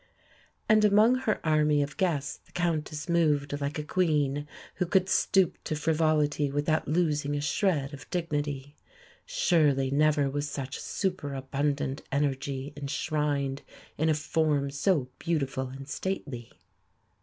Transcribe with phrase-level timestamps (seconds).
[0.67, 5.59] And among her army of guests the Countess moved like a Queen, who could stoop
[5.65, 8.75] to frivolity without losing a shred of dignity.
[9.27, 13.61] Surely never was such superabundant energy enshrined
[13.95, 16.51] in a form so beautiful and stately.